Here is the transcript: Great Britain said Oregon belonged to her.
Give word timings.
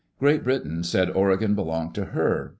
Great 0.19 0.43
Britain 0.43 0.83
said 0.83 1.11
Oregon 1.11 1.53
belonged 1.53 1.93
to 1.93 2.05
her. 2.05 2.49